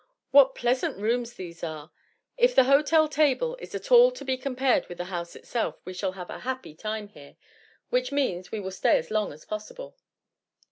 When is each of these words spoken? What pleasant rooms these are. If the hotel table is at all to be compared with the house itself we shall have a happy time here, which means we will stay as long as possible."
What 0.31 0.55
pleasant 0.55 0.97
rooms 0.97 1.33
these 1.35 1.63
are. 1.63 1.91
If 2.35 2.55
the 2.55 2.63
hotel 2.63 3.07
table 3.07 3.55
is 3.59 3.75
at 3.75 3.91
all 3.91 4.09
to 4.13 4.25
be 4.25 4.35
compared 4.35 4.87
with 4.87 4.97
the 4.97 5.03
house 5.13 5.35
itself 5.35 5.79
we 5.85 5.93
shall 5.93 6.13
have 6.13 6.31
a 6.31 6.39
happy 6.39 6.73
time 6.73 7.09
here, 7.09 7.35
which 7.91 8.11
means 8.11 8.51
we 8.51 8.59
will 8.61 8.71
stay 8.71 8.97
as 8.97 9.11
long 9.11 9.31
as 9.31 9.45
possible." 9.45 9.95